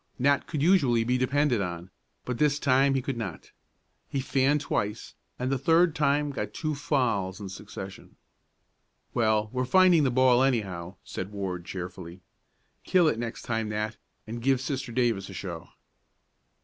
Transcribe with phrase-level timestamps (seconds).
[0.17, 1.91] Nat could usually be depended on,
[2.25, 3.51] but this time he could not.
[4.09, 8.15] He fanned twice and the third time got two fouls in succession.
[9.13, 12.21] "Well, we're finding the ball, anyhow," said Ward cheerfully.
[12.83, 13.95] "Kill it next time, Nat,
[14.25, 15.69] and give Sister Davis a show."